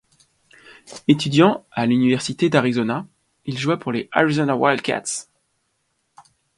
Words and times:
Étudiant 1.07 1.63
à 1.71 1.85
l'Université 1.85 2.49
d'Arizona, 2.49 3.05
il 3.45 3.55
joua 3.59 3.77
pour 3.77 3.91
les 3.91 4.09
Arizona 4.13 4.55
Wildcats. 4.55 5.27